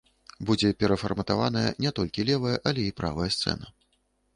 Будзе 0.49 0.71
перафарматаваная 0.83 1.65
не 1.85 1.95
толькі 2.01 2.27
левая, 2.33 2.57
але 2.71 2.81
і 2.91 2.97
правая 3.03 3.29
сцэна. 3.39 3.75